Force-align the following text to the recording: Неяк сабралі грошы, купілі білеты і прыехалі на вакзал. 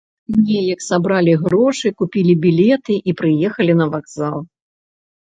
Неяк 0.45 0.81
сабралі 0.85 1.35
грошы, 1.43 1.87
купілі 2.01 2.33
білеты 2.49 2.93
і 3.09 3.19
прыехалі 3.23 3.81
на 3.83 3.93
вакзал. 3.97 4.37